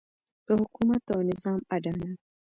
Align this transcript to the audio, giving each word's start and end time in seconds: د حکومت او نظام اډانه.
د 0.47 0.47
حکومت 0.61 1.03
او 1.15 1.19
نظام 1.31 1.59
اډانه. 1.75 2.09